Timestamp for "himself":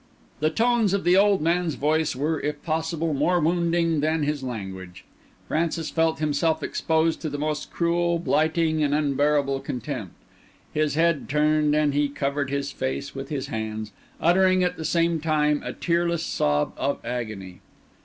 6.17-6.63